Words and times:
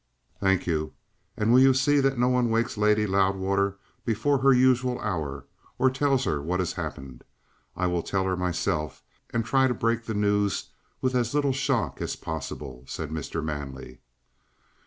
"Thank 0.39 0.65
you. 0.65 0.93
And 1.37 1.53
will 1.53 1.59
you 1.59 1.75
see 1.75 1.99
that 1.99 2.17
no 2.17 2.27
one 2.27 2.49
wakes 2.49 2.75
Lady 2.75 3.05
Loudwater 3.05 3.77
before 4.03 4.39
her 4.39 4.51
usual 4.51 4.99
hour, 4.99 5.45
or 5.77 5.91
tells 5.91 6.23
her 6.23 6.41
what 6.41 6.59
has 6.59 6.73
happened? 6.73 7.23
I 7.77 7.85
will 7.85 8.01
tell 8.01 8.23
her 8.23 8.35
myself 8.35 9.03
and 9.29 9.45
try 9.45 9.67
to 9.67 9.75
break 9.75 10.05
the 10.05 10.15
news 10.15 10.69
with 11.01 11.13
as 11.13 11.35
little 11.35 11.51
of 11.51 11.55
a 11.55 11.59
shock 11.59 12.01
as 12.01 12.15
possible," 12.15 12.83
said 12.87 13.11
Mr. 13.11 13.43
Manley. 13.43 13.99